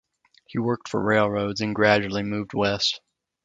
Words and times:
He 0.47 0.57
worked 0.57 0.89
for 0.89 0.99
railroads, 0.99 1.61
and 1.61 1.75
gradually 1.75 2.23
moved 2.23 2.55
west. 2.55 3.01